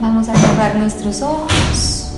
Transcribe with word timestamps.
Vamos 0.00 0.28
a 0.28 0.34
cerrar 0.36 0.76
nuestros 0.76 1.22
ojos. 1.22 2.12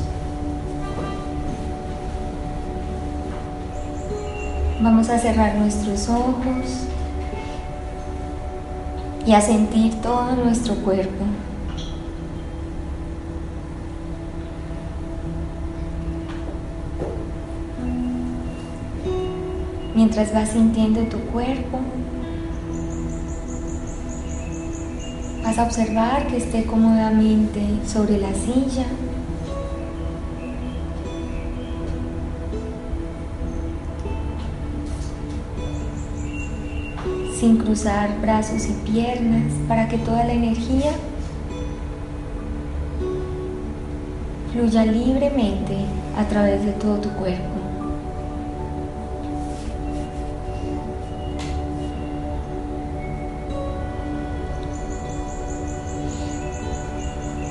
Vamos 4.83 5.09
a 5.09 5.19
cerrar 5.19 5.55
nuestros 5.55 6.09
ojos 6.11 6.87
y 9.27 9.33
a 9.33 9.41
sentir 9.41 9.95
todo 10.03 10.37
nuestro 10.37 10.75
cuerpo. 10.77 11.25
Mientras 19.95 20.35
vas 20.35 20.51
sintiendo 20.51 21.01
tu 21.05 21.19
cuerpo, 21.33 21.81
vas 25.51 25.59
a 25.59 25.65
observar 25.65 26.29
que 26.29 26.37
esté 26.37 26.65
cómodamente 26.65 27.61
sobre 27.85 28.19
la 28.19 28.33
silla. 28.35 28.87
sin 37.41 37.57
cruzar 37.57 38.21
brazos 38.21 38.69
y 38.69 38.73
piernas 38.91 39.51
para 39.67 39.89
que 39.89 39.97
toda 39.97 40.25
la 40.25 40.35
energía 40.35 40.93
fluya 44.53 44.85
libremente 44.85 45.87
a 46.19 46.25
través 46.29 46.63
de 46.67 46.73
todo 46.73 46.97
tu 46.97 47.09
cuerpo. 47.13 47.60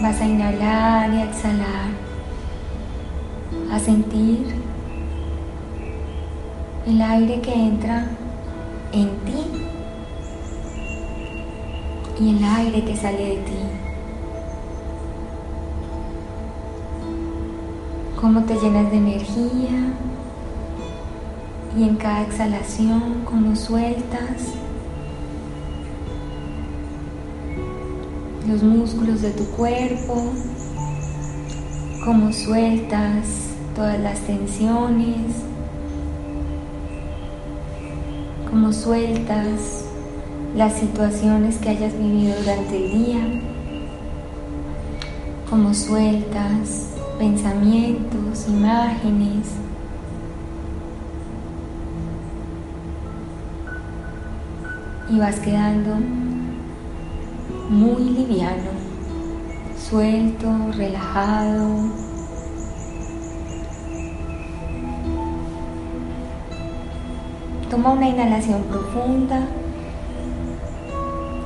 A 0.09 0.25
inhalar 0.25 1.13
y 1.13 1.17
a 1.17 1.25
exhalar, 1.25 1.91
a 3.71 3.79
sentir 3.79 4.55
el 6.87 7.01
aire 7.01 7.39
que 7.39 7.53
entra 7.53 8.07
en 8.91 9.09
ti 9.19 9.45
y 12.19 12.37
el 12.37 12.43
aire 12.43 12.83
que 12.83 12.97
sale 12.97 13.17
de 13.17 13.35
ti. 13.35 13.59
Cómo 18.19 18.43
te 18.43 18.55
llenas 18.55 18.89
de 18.91 18.97
energía 18.97 19.93
y 21.77 21.83
en 21.83 21.95
cada 21.97 22.23
exhalación 22.23 23.21
cómo 23.25 23.55
sueltas 23.55 24.55
los 28.49 28.63
músculos 28.63 29.21
de 29.21 29.29
tu 29.29 29.45
cuerpo, 29.45 30.33
cómo 32.03 32.33
sueltas 32.33 33.25
todas 33.75 33.99
las 33.99 34.19
tensiones, 34.21 35.43
cómo 38.49 38.73
sueltas 38.73 39.85
las 40.55 40.73
situaciones 40.73 41.57
que 41.57 41.69
hayas 41.69 41.95
vivido 41.95 42.33
durante 42.39 42.77
el 42.77 42.91
día, 42.91 43.19
cómo 45.47 45.71
sueltas 45.75 46.87
pensamientos, 47.19 48.47
imágenes. 48.47 49.45
Y 55.11 55.19
vas 55.19 55.39
quedando 55.39 55.97
muy 57.69 58.03
liviano, 58.03 58.71
suelto, 59.77 60.49
relajado. 60.75 61.67
Toma 67.69 67.91
una 67.91 68.09
inhalación 68.09 68.63
profunda, 68.63 69.47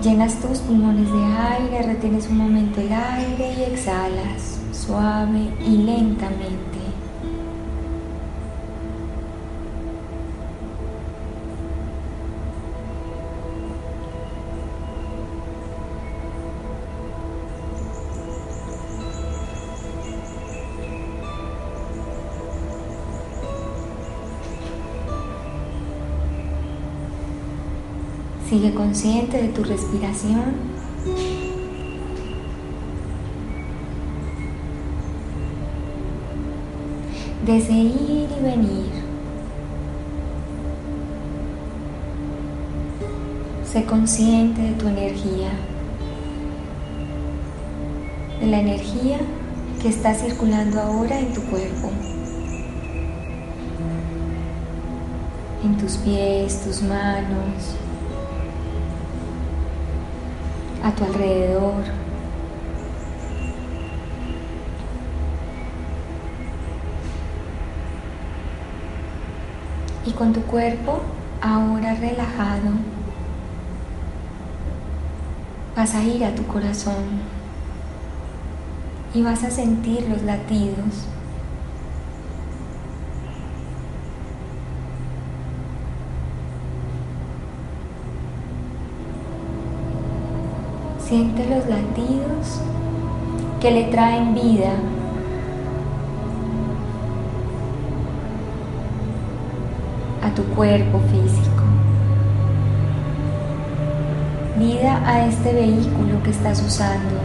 llenas 0.01 0.35
tus 0.39 0.59
pulmones 0.59 1.11
de 1.11 1.23
aire, 1.23 1.83
retienes 1.83 2.29
un 2.29 2.37
momento 2.37 2.81
el 2.81 2.93
aire 2.93 3.53
y 3.57 3.63
exhalas 3.71 4.59
suave 4.85 5.53
y 5.65 5.77
lentamente. 5.77 6.72
Sigue 28.53 28.71
consciente 28.75 29.41
de 29.41 29.47
tu 29.47 29.63
respiración. 29.63 30.53
De 37.47 37.57
ir 37.57 38.29
y 38.29 38.43
venir. 38.43 38.91
Sé 43.65 43.85
consciente 43.85 44.61
de 44.61 44.73
tu 44.73 44.87
energía. 44.87 45.49
De 48.39 48.45
la 48.45 48.59
energía 48.59 49.17
que 49.81 49.89
está 49.89 50.13
circulando 50.13 50.79
ahora 50.79 51.19
en 51.19 51.33
tu 51.33 51.41
cuerpo. 51.45 51.89
En 55.63 55.75
tus 55.75 55.93
pies, 55.97 56.61
tus 56.63 56.83
manos, 56.83 57.77
a 60.83 60.91
tu 60.91 61.05
alrededor. 61.05 61.83
Y 70.05 70.11
con 70.11 70.33
tu 70.33 70.41
cuerpo 70.41 71.01
ahora 71.41 71.95
relajado, 71.95 72.71
vas 75.75 75.95
a 75.95 76.03
ir 76.03 76.25
a 76.25 76.35
tu 76.35 76.45
corazón 76.45 77.21
y 79.13 79.21
vas 79.21 79.43
a 79.43 79.49
sentir 79.49 80.07
los 80.09 80.21
latidos. 80.23 81.07
Siente 91.13 91.45
los 91.47 91.67
latidos 91.67 92.59
que 93.61 93.69
le 93.69 93.83
traen 93.91 94.33
vida. 94.33 94.73
a 100.23 100.33
tu 100.33 100.43
cuerpo 100.55 100.99
físico. 101.11 101.63
Vida 104.57 105.07
a 105.07 105.27
este 105.27 105.53
vehículo 105.53 106.23
que 106.23 106.31
estás 106.31 106.63
usando 106.63 107.19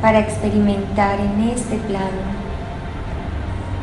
para 0.00 0.20
experimentar 0.20 1.20
en 1.20 1.50
este 1.50 1.76
plano 1.76 2.24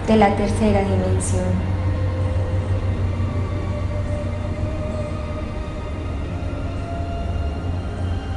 de 0.08 0.16
la 0.16 0.36
tercera 0.36 0.80
dimensión. 0.80 1.79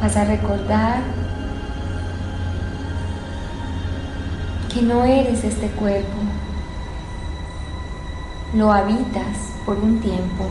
Vas 0.02 0.16
a 0.16 0.24
recordar 0.24 1.00
que 4.74 4.82
no 4.82 5.04
eres 5.04 5.44
este 5.44 5.68
cuerpo, 5.68 6.18
lo 8.53 8.72
habitas 8.72 9.36
por 9.65 9.78
un 9.78 10.00
tiempo. 10.00 10.48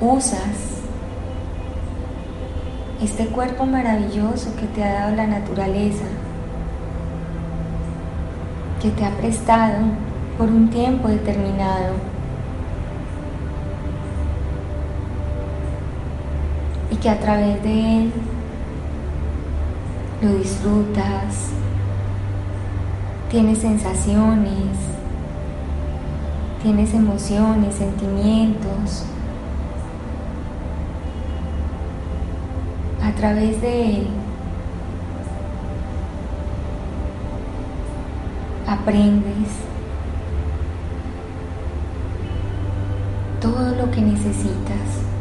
Usas 0.00 0.74
este 3.02 3.26
cuerpo 3.26 3.66
maravilloso 3.66 4.54
que 4.54 4.66
te 4.66 4.84
ha 4.84 4.92
dado 4.92 5.16
la 5.16 5.26
naturaleza, 5.26 6.04
que 8.80 8.90
te 8.90 9.04
ha 9.04 9.10
prestado 9.10 9.78
por 10.38 10.48
un 10.50 10.70
tiempo 10.70 11.08
determinado. 11.08 12.13
Que 17.04 17.10
a 17.10 17.20
través 17.20 17.62
de 17.62 17.98
él 17.98 18.12
lo 20.22 20.38
disfrutas, 20.38 21.50
tienes 23.30 23.58
sensaciones, 23.58 24.70
tienes 26.62 26.94
emociones, 26.94 27.74
sentimientos. 27.74 29.04
a 33.02 33.12
través 33.16 33.60
de 33.60 33.96
él 33.98 34.06
aprendes 38.66 39.50
todo 43.42 43.74
lo 43.76 43.90
que 43.90 44.00
necesitas. 44.00 45.13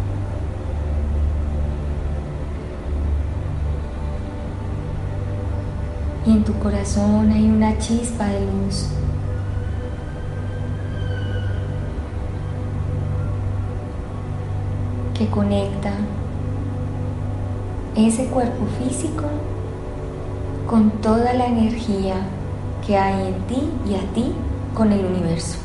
Y 6.26 6.32
en 6.32 6.44
tu 6.44 6.54
corazón 6.54 7.32
hay 7.32 7.50
una 7.50 7.78
chispa 7.78 8.26
de 8.26 8.42
luz. 8.42 8.88
que 15.14 15.28
conecta 15.28 15.92
ese 17.96 18.26
cuerpo 18.26 18.66
físico 18.80 19.26
con 20.68 20.90
toda 20.90 21.34
la 21.34 21.46
energía 21.46 22.16
que 22.86 22.98
hay 22.98 23.28
en 23.28 23.42
ti 23.44 23.70
y 23.88 23.94
a 23.94 24.14
ti 24.14 24.34
con 24.74 24.92
el 24.92 25.06
universo. 25.06 25.60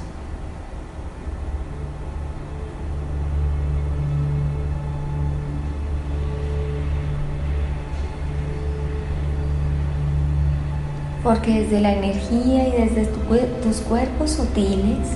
Porque 11.28 11.60
desde 11.60 11.82
la 11.82 11.92
energía 11.92 12.68
y 12.68 12.72
desde 12.72 13.04
tus 13.04 13.82
cuerpos 13.82 14.30
sutiles 14.30 15.08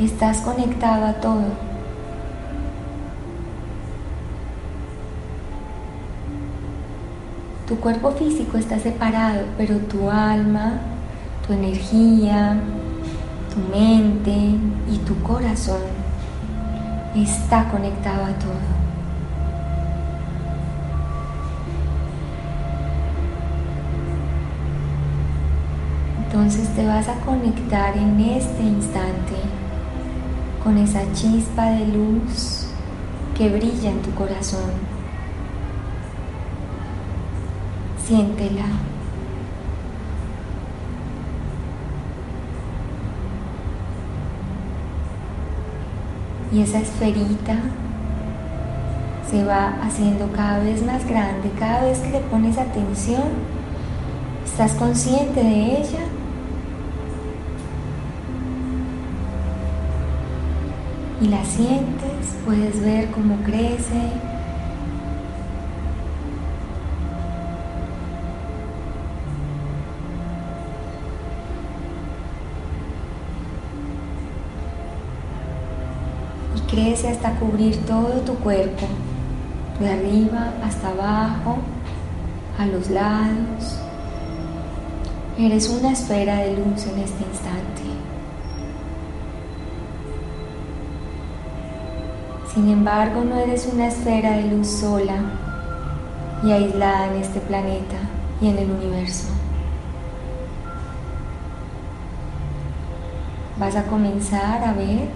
estás 0.00 0.38
conectado 0.38 1.04
a 1.04 1.14
todo. 1.14 1.42
Tu 7.66 7.76
cuerpo 7.80 8.12
físico 8.12 8.56
está 8.56 8.78
separado, 8.78 9.40
pero 9.58 9.78
tu 9.78 10.08
alma, 10.08 10.74
tu 11.44 11.54
energía, 11.54 12.60
tu 13.52 13.76
mente 13.76 14.30
y 14.92 14.98
tu 15.04 15.20
corazón 15.24 15.82
está 17.16 17.68
conectado 17.68 18.26
a 18.26 18.38
todo. 18.38 18.81
Entonces 26.42 26.74
te 26.74 26.84
vas 26.84 27.06
a 27.06 27.14
conectar 27.20 27.96
en 27.96 28.18
este 28.18 28.64
instante 28.64 29.36
con 30.64 30.76
esa 30.76 31.00
chispa 31.12 31.66
de 31.66 31.86
luz 31.86 32.66
que 33.38 33.48
brilla 33.48 33.90
en 33.90 34.02
tu 34.02 34.10
corazón. 34.10 34.72
Siéntela. 38.04 38.64
Y 46.52 46.60
esa 46.62 46.80
esferita 46.80 47.54
se 49.30 49.44
va 49.44 49.76
haciendo 49.80 50.26
cada 50.32 50.58
vez 50.58 50.84
más 50.84 51.06
grande, 51.06 51.52
cada 51.56 51.84
vez 51.84 52.00
que 52.00 52.10
le 52.10 52.18
pones 52.18 52.58
atención, 52.58 53.22
estás 54.44 54.72
consciente 54.72 55.40
de 55.40 55.78
ella. 55.78 56.00
Y 61.22 61.28
la 61.28 61.44
sientes, 61.44 62.34
puedes 62.44 62.80
ver 62.80 63.08
cómo 63.12 63.36
crece, 63.44 64.10
crece 76.68 77.08
hasta 77.08 77.38
cubrir 77.38 77.76
todo 77.86 78.22
tu 78.22 78.34
cuerpo, 78.36 78.86
de 79.78 79.90
arriba 79.90 80.54
hasta 80.64 80.88
abajo, 80.88 81.58
a 82.58 82.66
los 82.66 82.90
lados. 82.90 83.78
Eres 85.38 85.68
una 85.68 85.92
esfera 85.92 86.38
de 86.38 86.56
luz 86.56 86.84
en 86.86 86.98
este 86.98 87.22
instante. 87.22 88.11
Sin 92.54 92.68
embargo, 92.68 93.24
no 93.24 93.36
eres 93.36 93.68
una 93.72 93.88
esfera 93.88 94.32
de 94.32 94.44
luz 94.44 94.68
sola 94.68 95.16
y 96.44 96.52
aislada 96.52 97.06
en 97.06 97.22
este 97.22 97.40
planeta 97.40 97.96
y 98.40 98.48
en 98.48 98.58
el 98.58 98.70
universo. 98.70 99.28
Vas 103.58 103.76
a 103.76 103.84
comenzar 103.84 104.64
a 104.64 104.72
ver 104.72 105.08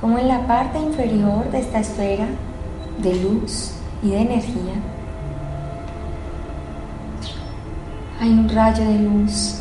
como 0.00 0.18
en 0.18 0.28
la 0.28 0.46
parte 0.46 0.78
inferior 0.78 1.50
de 1.50 1.60
esta 1.60 1.80
esfera 1.80 2.26
de 2.98 3.14
luz 3.16 3.72
y 4.02 4.10
de 4.10 4.20
energía 4.20 4.74
hay 8.20 8.30
un 8.30 8.48
rayo 8.48 8.84
de 8.84 8.98
luz 9.00 9.56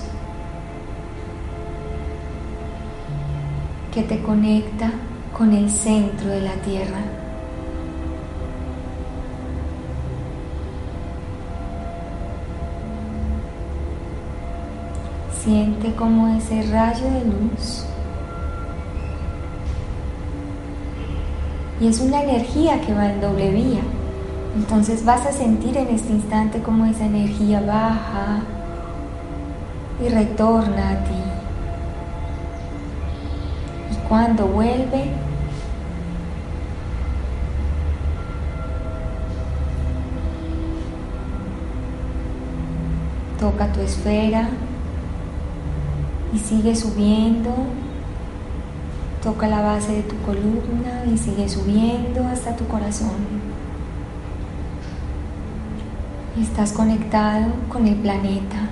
que 3.93 4.03
te 4.03 4.21
conecta 4.21 4.91
con 5.37 5.53
el 5.53 5.69
centro 5.69 6.29
de 6.29 6.41
la 6.41 6.53
Tierra. 6.55 6.99
Siente 15.43 15.93
como 15.95 16.27
ese 16.37 16.63
rayo 16.71 17.05
de 17.05 17.25
luz 17.25 17.85
y 21.83 21.87
es 21.87 21.99
una 21.99 22.23
energía 22.23 22.79
que 22.79 22.93
va 22.93 23.11
en 23.11 23.19
doble 23.19 23.51
vía. 23.51 23.81
Entonces 24.55 25.03
vas 25.03 25.25
a 25.25 25.31
sentir 25.31 25.75
en 25.75 25.89
este 25.89 26.13
instante 26.13 26.61
cómo 26.61 26.85
esa 26.85 27.05
energía 27.05 27.59
baja 27.59 28.39
y 30.01 30.07
retorna 30.07 30.91
a 30.91 31.03
ti. 31.03 31.22
Cuando 34.13 34.45
vuelve, 34.45 35.05
toca 43.39 43.73
tu 43.73 43.79
esfera 43.79 44.49
y 46.31 46.37
sigue 46.37 46.75
subiendo 46.75 47.55
Toca 49.23 49.47
la 49.47 49.61
base 49.61 49.93
de 49.93 50.03
tu 50.03 50.15
columna 50.17 51.05
y 51.11 51.17
sigue 51.17 51.49
subiendo 51.49 52.27
hasta 52.27 52.55
tu 52.55 52.67
corazón. 52.67 53.17
Estás 56.39 56.71
conectado 56.71 57.47
con 57.67 57.87
el 57.87 57.95
planeta. 57.95 58.69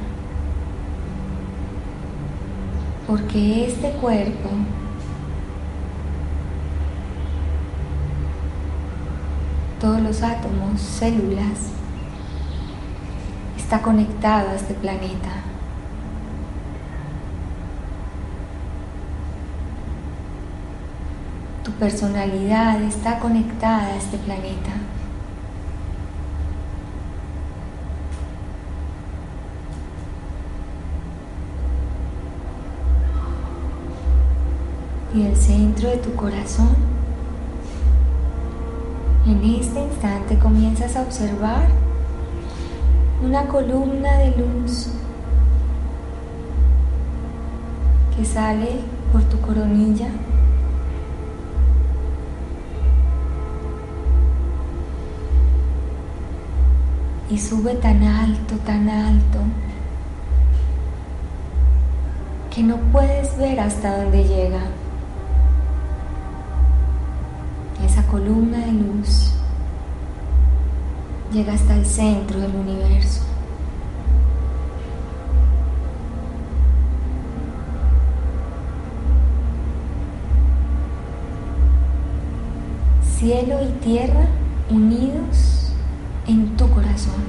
Porque 3.07 3.65
este 3.65 3.89
cuerpo 3.93 4.49
todos 9.81 9.99
los 9.99 10.21
átomos, 10.21 10.79
células, 10.79 11.71
está 13.57 13.81
conectado 13.81 14.51
a 14.51 14.55
este 14.55 14.75
planeta. 14.75 15.41
personalidad 21.81 22.79
está 22.83 23.17
conectada 23.17 23.87
a 23.87 23.95
este 23.95 24.15
planeta. 24.19 24.69
Y 35.15 35.23
el 35.23 35.35
centro 35.35 35.89
de 35.89 35.97
tu 35.97 36.13
corazón, 36.13 36.75
en 39.25 39.43
este 39.43 39.79
instante 39.79 40.37
comienzas 40.39 40.95
a 40.95 41.01
observar 41.01 41.67
una 43.23 43.45
columna 43.47 44.17
de 44.17 44.31
luz 44.35 44.87
que 48.15 48.25
sale 48.25 48.79
por 49.11 49.21
tu 49.23 49.39
coronilla. 49.41 50.07
Y 57.29 57.37
sube 57.37 57.75
tan 57.75 58.03
alto, 58.03 58.55
tan 58.65 58.89
alto, 58.89 59.39
que 62.53 62.61
no 62.61 62.75
puedes 62.91 63.37
ver 63.37 63.57
hasta 63.59 64.03
dónde 64.03 64.23
llega 64.25 64.59
columna 68.11 68.57
de 68.57 68.73
luz. 68.73 69.31
llega 71.33 71.53
hasta 71.53 71.77
el 71.77 71.85
centro 71.85 72.41
del 72.41 72.53
universo. 72.53 73.21
Cielo 83.17 83.59
y 83.63 83.71
tierra 83.81 84.27
unidos 84.69 85.71
en 86.27 86.57
tu 86.57 86.69
corazón. 86.69 87.23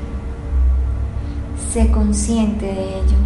Sé 1.73 1.93
consciente 1.93 2.67
de 2.67 2.99
ello. 2.99 3.19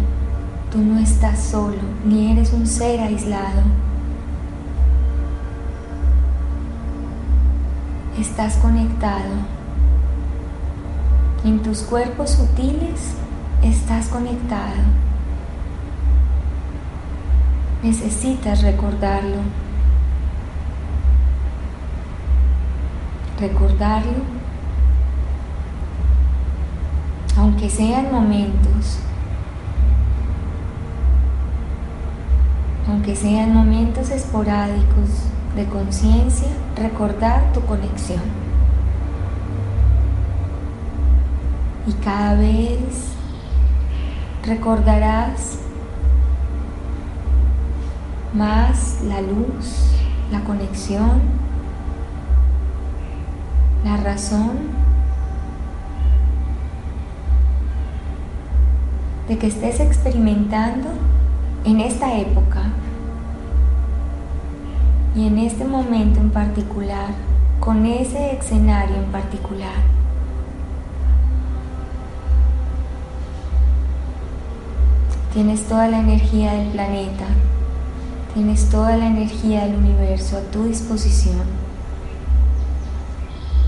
Tú 0.71 0.77
no 0.77 0.99
estás 0.99 1.39
solo, 1.39 1.81
ni 2.05 2.33
eres 2.33 2.53
un 2.53 2.67
ser 2.67 2.99
aislado. 2.99 3.63
Estás 8.19 8.55
conectado. 8.55 9.35
En 11.45 11.59
tus 11.61 11.83
cuerpos 11.83 12.31
sutiles 12.31 13.13
estás 13.61 14.07
conectado. 14.07 14.73
Necesitas 17.83 18.63
recordarlo. 18.63 19.37
Recordarlo, 23.39 24.23
aunque 27.37 27.69
sean 27.69 28.11
momentos, 28.11 28.97
aunque 32.89 33.15
sean 33.15 33.53
momentos 33.53 34.09
esporádicos 34.09 35.27
de 35.57 35.65
conciencia, 35.65 36.47
recordar 36.75 37.51
tu 37.51 37.61
conexión. 37.61 38.21
Y 41.87 41.93
cada 41.93 42.35
vez 42.35 43.13
recordarás 44.45 45.57
más 48.33 49.01
la 49.03 49.19
luz, 49.21 49.91
la 50.31 50.41
conexión, 50.41 51.21
la 53.83 53.97
razón 53.97 54.57
de 59.27 59.39
que 59.39 59.47
estés 59.47 59.79
experimentando 59.79 60.89
en 61.65 61.81
esta 61.81 62.15
época 62.15 62.61
y 65.17 65.25
en 65.25 65.39
este 65.39 65.65
momento 65.65 66.19
en 66.19 66.29
particular, 66.29 67.07
con 67.59 67.87
ese 67.87 68.37
escenario 68.37 68.97
en 68.97 69.11
particular. 69.11 69.73
Tienes 75.33 75.63
toda 75.67 75.87
la 75.87 75.99
energía 76.01 76.53
del 76.53 76.67
planeta, 76.67 77.25
tienes 78.35 78.69
toda 78.69 78.95
la 78.95 79.07
energía 79.07 79.65
del 79.65 79.77
universo 79.77 80.37
a 80.37 80.51
tu 80.51 80.65
disposición. 80.65 81.45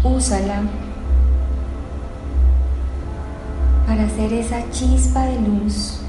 Úsala 0.04 0.62
para 3.88 4.04
hacer 4.04 4.34
esa 4.34 4.70
chispa 4.70 5.26
de 5.26 5.42
luz 5.42 6.00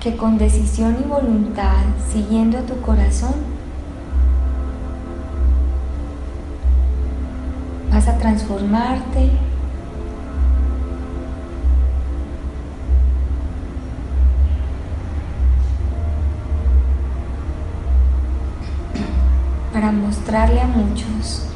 que 0.00 0.16
con 0.16 0.38
decisión 0.38 0.96
y 1.00 1.08
voluntad, 1.08 1.82
siguiendo 2.12 2.58
a 2.58 2.62
tu 2.62 2.80
corazón, 2.80 3.34
vas 7.90 8.06
a 8.06 8.16
transformarte 8.16 9.30
para 19.72 19.90
mostrarle 19.90 20.60
a 20.60 20.66
muchos 20.66 21.47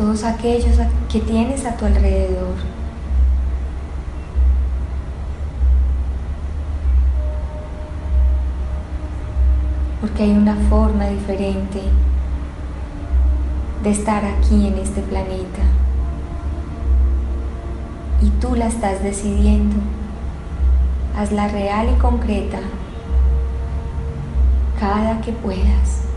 todos 0.00 0.24
aquellos 0.24 0.78
que 1.12 1.20
tienes 1.20 1.66
a 1.66 1.76
tu 1.76 1.84
alrededor. 1.84 2.54
Porque 10.00 10.22
hay 10.22 10.30
una 10.30 10.56
forma 10.70 11.06
diferente 11.06 11.82
de 13.82 13.90
estar 13.90 14.24
aquí 14.24 14.68
en 14.68 14.78
este 14.78 15.02
planeta. 15.02 15.64
Y 18.22 18.30
tú 18.40 18.54
la 18.54 18.68
estás 18.68 19.02
decidiendo. 19.02 19.76
Hazla 21.14 21.48
real 21.48 21.90
y 21.94 22.00
concreta 22.00 22.60
cada 24.80 25.20
que 25.20 25.32
puedas. 25.32 26.09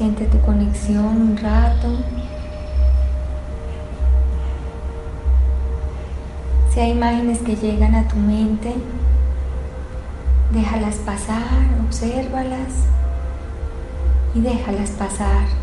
Siente 0.00 0.24
tu 0.24 0.40
conexión 0.40 1.04
un 1.04 1.36
rato. 1.36 1.88
Si 6.72 6.80
hay 6.80 6.92
imágenes 6.92 7.40
que 7.40 7.54
llegan 7.54 7.94
a 7.94 8.08
tu 8.08 8.16
mente, 8.16 8.72
déjalas 10.54 10.94
pasar, 11.04 11.44
obsérvalas 11.86 12.86
y 14.34 14.40
déjalas 14.40 14.88
pasar. 14.92 15.59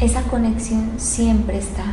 Esa 0.00 0.22
conexión 0.22 0.92
siempre 0.98 1.58
está. 1.58 1.84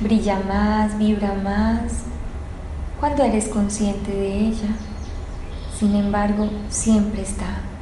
Brilla 0.00 0.38
más, 0.46 0.98
vibra 0.98 1.32
más 1.42 2.02
cuando 3.00 3.24
eres 3.24 3.48
consciente 3.48 4.12
de 4.12 4.48
ella. 4.48 4.68
Sin 5.78 5.94
embargo, 5.96 6.50
siempre 6.68 7.22
está. 7.22 7.73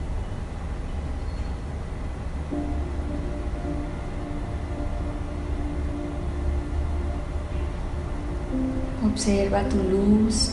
Observa 9.12 9.62
tu 9.69 9.76
luz, 9.76 10.52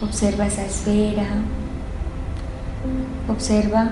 observa 0.00 0.46
esa 0.46 0.64
esfera, 0.64 1.26
observa 3.28 3.90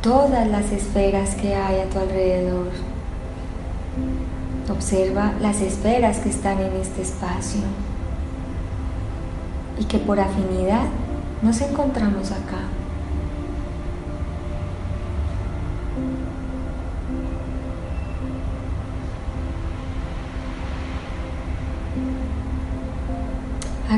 todas 0.00 0.48
las 0.48 0.72
esferas 0.72 1.34
que 1.34 1.54
hay 1.54 1.80
a 1.80 1.90
tu 1.90 1.98
alrededor. 1.98 2.70
Observa 4.70 5.32
las 5.40 5.60
esferas 5.60 6.18
que 6.18 6.30
están 6.30 6.58
en 6.60 6.72
este 6.80 7.02
espacio 7.02 7.60
y 9.78 9.84
que 9.84 9.98
por 9.98 10.18
afinidad 10.18 10.86
nos 11.42 11.60
encontramos 11.60 12.32
acá. 12.32 12.75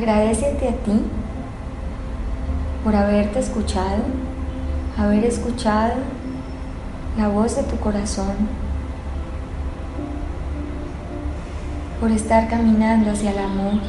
Agradecete 0.09 0.69
a 0.69 0.73
ti 0.73 1.03
por 2.83 2.97
haberte 2.97 3.41
escuchado, 3.41 4.05
haber 4.97 5.23
escuchado 5.23 5.97
la 7.19 7.29
voz 7.29 7.57
de 7.57 7.63
tu 7.65 7.77
corazón, 7.77 8.33
por 12.01 12.11
estar 12.11 12.49
caminando 12.49 13.11
hacia 13.11 13.33
el 13.33 13.39
amor. 13.39 13.81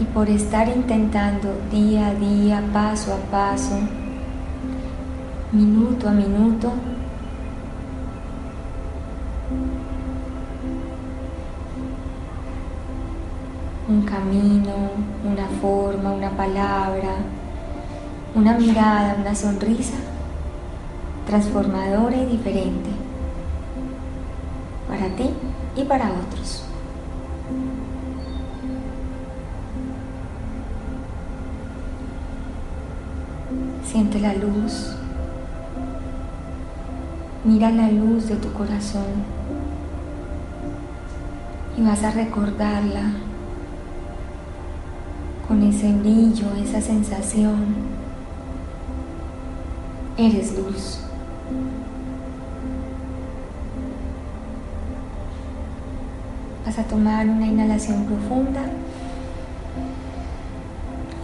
y 0.00 0.04
por 0.04 0.30
estar 0.30 0.66
intentando 0.66 1.60
día 1.70 2.06
a 2.06 2.14
día, 2.14 2.62
paso 2.72 3.12
a 3.12 3.30
paso, 3.30 3.78
minuto 5.52 6.08
a 6.08 6.12
minuto, 6.12 6.72
un 13.90 14.02
camino, 14.02 14.92
una 15.24 15.46
forma, 15.60 16.12
una 16.12 16.30
palabra, 16.30 17.16
una 18.36 18.56
mirada, 18.56 19.16
una 19.20 19.34
sonrisa 19.34 19.96
transformadora 21.26 22.16
y 22.16 22.26
diferente 22.26 22.90
para 24.88 25.08
ti 25.16 25.30
y 25.76 25.82
para 25.84 26.06
otros. 26.06 26.64
Siente 33.84 34.20
la 34.20 34.34
luz. 34.34 34.94
Mira 37.42 37.70
la 37.70 37.90
luz 37.90 38.28
de 38.28 38.36
tu 38.36 38.52
corazón 38.52 39.24
y 41.76 41.82
vas 41.82 42.04
a 42.04 42.12
recordarla 42.12 43.29
con 45.50 45.64
ese 45.64 45.92
brillo, 45.92 46.46
esa 46.62 46.80
sensación. 46.80 47.74
Eres 50.16 50.56
luz. 50.56 51.00
Vas 56.64 56.78
a 56.78 56.84
tomar 56.84 57.28
una 57.28 57.48
inhalación 57.48 58.04
profunda. 58.04 58.60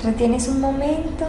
Retienes 0.02 0.48
un 0.48 0.60
momento 0.60 1.26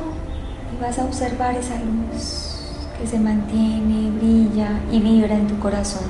y 0.76 0.82
vas 0.82 0.98
a 0.98 1.06
observar 1.06 1.54
esa 1.54 1.76
luz 1.76 2.64
que 3.00 3.06
se 3.06 3.20
mantiene, 3.20 4.10
brilla 4.10 4.70
y 4.92 5.00
vibra 5.00 5.36
en 5.36 5.46
tu 5.46 5.60
corazón. 5.60 6.10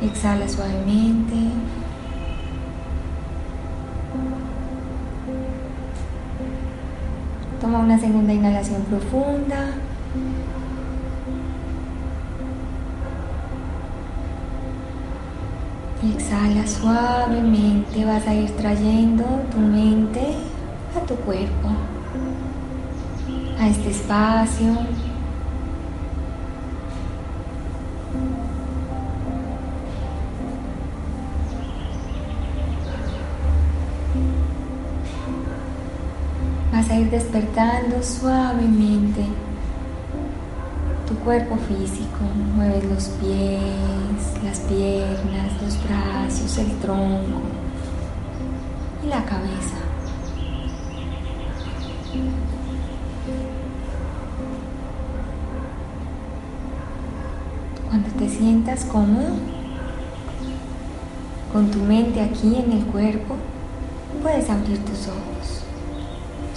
Exhala 0.00 0.48
suavemente. 0.48 1.34
Toma 7.64 7.78
una 7.78 7.98
segunda 7.98 8.30
inhalación 8.30 8.82
profunda. 8.82 9.70
Exhala 16.02 16.66
suavemente. 16.66 18.04
Vas 18.04 18.26
a 18.26 18.34
ir 18.34 18.50
trayendo 18.50 19.24
tu 19.50 19.60
mente 19.60 20.34
a 20.94 21.06
tu 21.06 21.14
cuerpo, 21.14 21.70
a 23.58 23.66
este 23.66 23.92
espacio. 23.92 24.76
Vas 36.84 36.92
a 36.92 37.00
ir 37.00 37.10
despertando 37.10 38.02
suavemente 38.02 39.24
tu 41.08 41.14
cuerpo 41.24 41.56
físico. 41.56 42.18
Mueves 42.54 42.84
los 42.84 43.04
pies, 43.22 44.44
las 44.44 44.58
piernas, 44.60 45.62
los 45.62 45.78
brazos, 45.82 46.58
el 46.58 46.70
tronco 46.80 47.40
y 49.02 49.06
la 49.06 49.24
cabeza. 49.24 49.78
Cuando 57.88 58.08
te 58.10 58.28
sientas 58.28 58.84
cómodo, 58.84 59.36
con 61.50 61.70
tu 61.70 61.78
mente 61.78 62.20
aquí 62.20 62.56
en 62.56 62.72
el 62.72 62.84
cuerpo, 62.84 63.36
puedes 64.22 64.50
abrir 64.50 64.84
tus 64.84 65.08
ojos, 65.08 65.63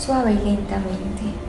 suave 0.08 0.32
y 0.32 0.38
lentamente. 0.38 1.47